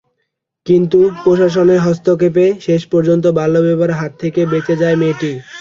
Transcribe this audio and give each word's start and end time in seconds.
কিন্তু 0.65 0.99
প্রশাসনের 1.23 1.79
হস্তক্ষেপে 1.79 2.45
শেষ 2.61 2.81
পর্যন্ত 2.91 3.25
বাল্যবিবাহের 3.37 3.97
হাত 3.99 4.11
থেকে 4.21 4.41
বেঁচে 4.51 4.75
যায় 4.81 4.97
মেয়েটি। 5.01 5.31